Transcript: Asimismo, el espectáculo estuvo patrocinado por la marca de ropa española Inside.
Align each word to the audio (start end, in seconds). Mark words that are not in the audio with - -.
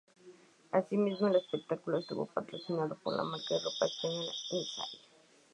Asimismo, 0.71 1.27
el 1.27 1.35
espectáculo 1.35 1.99
estuvo 1.99 2.25
patrocinado 2.25 2.97
por 3.03 3.15
la 3.15 3.23
marca 3.23 3.53
de 3.53 3.59
ropa 3.61 3.85
española 3.85 4.31
Inside. 4.49 5.01